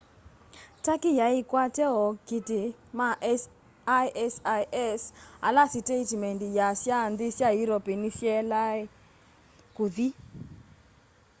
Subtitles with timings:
[0.83, 2.61] turkey yai ikwate ookiti
[2.97, 3.07] ma
[4.25, 5.03] isis
[5.47, 8.89] ala siteitimendi yaasya nthi sya european nisyalea
[9.75, 10.07] kuthi